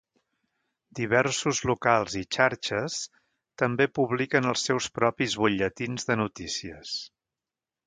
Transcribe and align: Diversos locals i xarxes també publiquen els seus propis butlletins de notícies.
Diversos 0.99 1.59
locals 1.71 2.15
i 2.21 2.21
xarxes 2.37 2.97
també 3.63 3.87
publiquen 3.99 4.49
els 4.55 4.65
seus 4.71 4.89
propis 4.99 5.39
butlletins 5.45 6.11
de 6.11 6.21
notícies. 6.25 6.99